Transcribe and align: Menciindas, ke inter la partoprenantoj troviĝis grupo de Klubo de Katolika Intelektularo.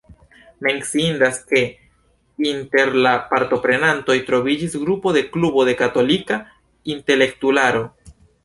Menciindas, 0.67 1.35
ke 1.51 1.61
inter 2.53 2.95
la 3.07 3.11
partoprenantoj 3.33 4.17
troviĝis 4.31 4.79
grupo 4.87 5.15
de 5.19 5.25
Klubo 5.37 5.69
de 5.71 5.79
Katolika 5.85 6.43
Intelektularo. 6.97 7.85